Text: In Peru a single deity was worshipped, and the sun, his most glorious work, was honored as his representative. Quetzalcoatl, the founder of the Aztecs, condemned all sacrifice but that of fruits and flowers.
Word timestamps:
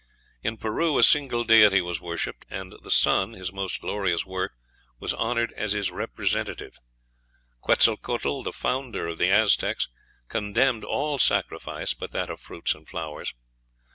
In 0.41 0.57
Peru 0.57 0.97
a 0.97 1.03
single 1.03 1.43
deity 1.43 1.79
was 1.79 2.01
worshipped, 2.01 2.43
and 2.49 2.73
the 2.81 2.89
sun, 2.89 3.33
his 3.33 3.53
most 3.53 3.81
glorious 3.81 4.25
work, 4.25 4.53
was 4.97 5.13
honored 5.13 5.51
as 5.53 5.73
his 5.73 5.91
representative. 5.91 6.79
Quetzalcoatl, 7.61 8.41
the 8.41 8.51
founder 8.51 9.05
of 9.09 9.19
the 9.19 9.29
Aztecs, 9.29 9.89
condemned 10.27 10.83
all 10.83 11.19
sacrifice 11.19 11.93
but 11.93 12.09
that 12.13 12.31
of 12.31 12.41
fruits 12.41 12.73
and 12.73 12.89
flowers. 12.89 13.35